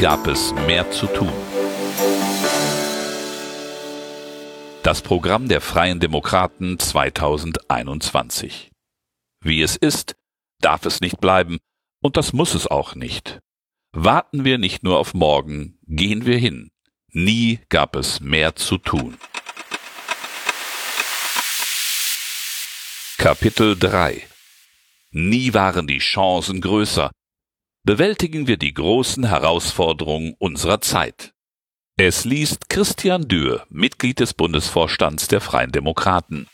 [0.00, 1.30] Gab es mehr zu tun.
[4.82, 8.70] Das Programm der Freien Demokraten 2021.
[9.42, 10.16] Wie es ist,
[10.58, 11.58] darf es nicht bleiben,
[12.02, 13.40] und das muss es auch nicht.
[13.92, 16.70] Warten wir nicht nur auf morgen, gehen wir hin.
[17.12, 19.18] Nie gab es mehr zu tun.
[23.18, 24.26] Kapitel 3
[25.10, 27.10] Nie waren die Chancen größer.
[27.82, 31.32] Bewältigen wir die großen Herausforderungen unserer Zeit.
[31.96, 36.46] Es liest Christian Dürr, Mitglied des Bundesvorstands der Freien Demokraten.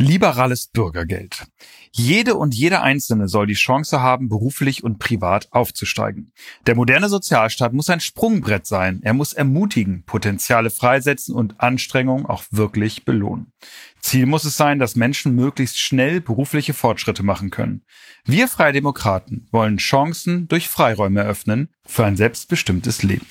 [0.00, 1.44] Liberales Bürgergeld.
[1.92, 6.32] Jede und jeder Einzelne soll die Chance haben, beruflich und privat aufzusteigen.
[6.66, 9.00] Der moderne Sozialstaat muss ein Sprungbrett sein.
[9.02, 13.52] Er muss ermutigen, Potenziale freisetzen und Anstrengungen auch wirklich belohnen.
[14.00, 17.84] Ziel muss es sein, dass Menschen möglichst schnell berufliche Fortschritte machen können.
[18.24, 23.26] Wir Freie Demokraten wollen Chancen durch Freiräume eröffnen für ein selbstbestimmtes Leben.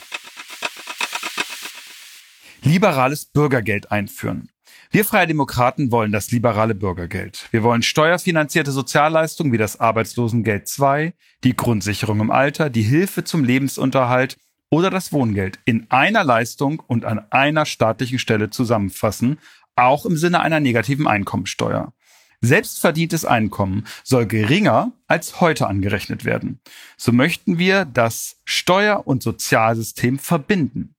[2.62, 4.52] Liberales Bürgergeld einführen.
[4.92, 7.48] Wir Freie Demokraten wollen das liberale Bürgergeld.
[7.52, 13.44] Wir wollen steuerfinanzierte Sozialleistungen wie das Arbeitslosengeld II, die Grundsicherung im Alter, die Hilfe zum
[13.44, 14.38] Lebensunterhalt
[14.72, 19.38] oder das Wohngeld in einer Leistung und an einer staatlichen Stelle zusammenfassen,
[19.76, 21.94] auch im Sinne einer negativen Einkommensteuer.
[22.42, 26.62] Selbstverdientes Einkommen soll geringer als heute angerechnet werden.
[26.98, 30.96] So möchten wir das Steuer- und Sozialsystem verbinden.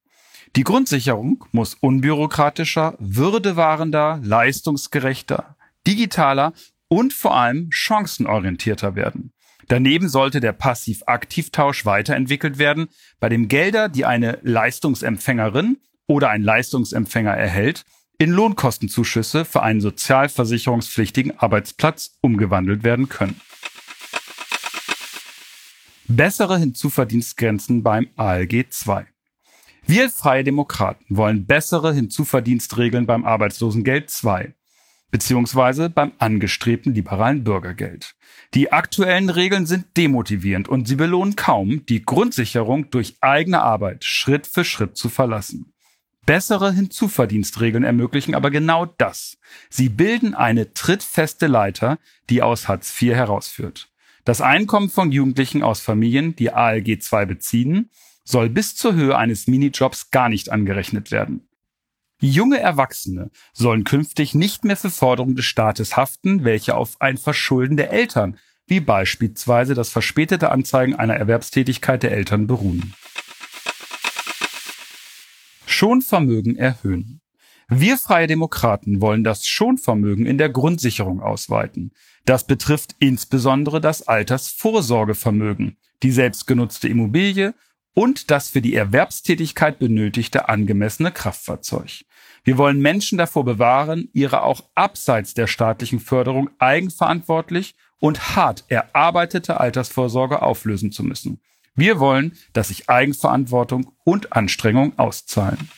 [0.57, 5.57] Die Grundsicherung muss unbürokratischer, würdewahrender, leistungsgerechter,
[5.87, 6.53] digitaler
[6.89, 9.33] und vor allem chancenorientierter werden.
[9.69, 12.89] Daneben sollte der Passiv-Aktiv-Tausch weiterentwickelt werden,
[13.21, 15.79] bei dem Gelder, die eine Leistungsempfängerin
[16.09, 17.85] oder ein Leistungsempfänger erhält,
[18.19, 23.41] in Lohnkostenzuschüsse für einen sozialversicherungspflichtigen Arbeitsplatz umgewandelt werden können.
[26.09, 29.07] Bessere Hinzuverdienstgrenzen beim ALG II.
[29.87, 34.55] Wir Freie Demokraten wollen bessere Hinzuverdienstregeln beim Arbeitslosengeld II
[35.11, 38.15] beziehungsweise beim angestrebten liberalen Bürgergeld.
[38.55, 44.47] Die aktuellen Regeln sind demotivierend und sie belohnen kaum, die Grundsicherung durch eigene Arbeit Schritt
[44.47, 45.73] für Schritt zu verlassen.
[46.27, 49.39] Bessere Hinzuverdienstregeln ermöglichen aber genau das.
[49.69, 51.99] Sie bilden eine trittfeste Leiter,
[52.29, 53.89] die aus Hartz IV herausführt.
[54.25, 57.91] Das Einkommen von Jugendlichen aus Familien, die ALG II beziehen,
[58.31, 61.49] soll bis zur Höhe eines Minijobs gar nicht angerechnet werden.
[62.23, 67.77] Junge Erwachsene sollen künftig nicht mehr für Forderungen des Staates haften, welche auf ein Verschulden
[67.77, 72.95] der Eltern, wie beispielsweise das verspätete Anzeigen einer Erwerbstätigkeit der Eltern beruhen.
[75.67, 77.23] Schonvermögen erhöhen.
[77.69, 81.93] Wir Freie Demokraten wollen das Schonvermögen in der Grundsicherung ausweiten.
[82.27, 87.55] Das betrifft insbesondere das Altersvorsorgevermögen, die selbstgenutzte Immobilie
[88.01, 92.07] und das für die Erwerbstätigkeit benötigte angemessene Kraftfahrzeug.
[92.45, 99.61] Wir wollen Menschen davor bewahren, ihre auch abseits der staatlichen Förderung eigenverantwortlich und hart erarbeitete
[99.61, 101.43] Altersvorsorge auflösen zu müssen.
[101.75, 105.69] Wir wollen, dass sich Eigenverantwortung und Anstrengung auszahlen.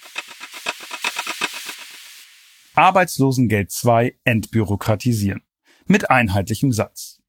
[2.76, 5.42] Arbeitslosengeld 2 entbürokratisieren.
[5.86, 7.20] Mit einheitlichem Satz.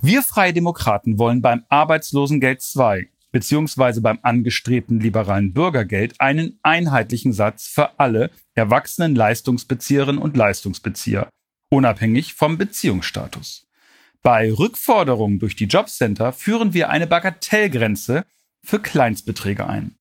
[0.00, 7.66] Wir Freie Demokraten wollen beim Arbeitslosengeld 2 beziehungsweise beim angestrebten liberalen Bürgergeld einen einheitlichen Satz
[7.66, 11.28] für alle erwachsenen Leistungsbezieherinnen und Leistungsbezieher,
[11.68, 13.66] unabhängig vom Beziehungsstatus.
[14.22, 18.24] Bei Rückforderungen durch die Jobcenter führen wir eine Bagatellgrenze
[18.64, 19.96] für Kleinstbeträge ein.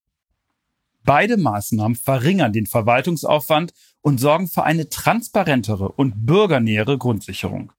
[1.04, 7.74] Beide Maßnahmen verringern den Verwaltungsaufwand und sorgen für eine transparentere und bürgernähere Grundsicherung.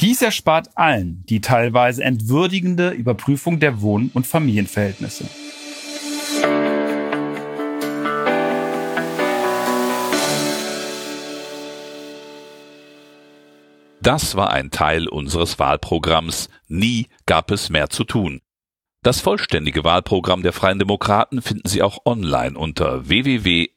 [0.00, 5.26] Dies erspart allen die teilweise entwürdigende Überprüfung der Wohn- und Familienverhältnisse.
[14.00, 18.40] Das war ein Teil unseres Wahlprogramms Nie gab es mehr zu tun.
[19.02, 23.76] Das vollständige Wahlprogramm der Freien Demokraten finden Sie auch online unter www.fdp.de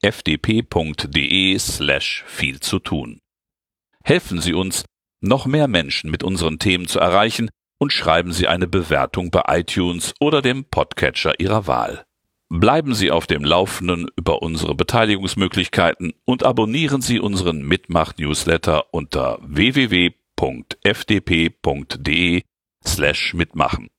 [1.60, 3.20] slash viel zu tun.
[4.06, 4.86] Helfen Sie uns,
[5.24, 7.50] noch mehr Menschen mit unseren Themen zu erreichen
[7.80, 12.06] und schreiben Sie eine Bewertung bei iTunes oder dem Podcatcher Ihrer Wahl.
[12.50, 20.12] Bleiben Sie auf dem Laufenden über unsere Beteiligungsmöglichkeiten und abonnieren Sie unseren Mitmach-Newsletter unter www.fdp.de
[22.86, 23.90] slash mitmachen.